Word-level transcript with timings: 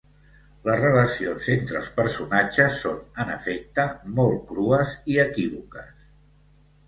Les 0.67 0.79
relacions 0.83 1.49
entre 1.55 1.75
els 1.79 1.89
personatges 1.99 2.79
són 2.85 2.97
en 3.23 3.31
efecte 3.35 3.85
molt 4.21 4.41
crues 4.53 4.95
i 5.17 5.19
equívoques. 5.25 5.93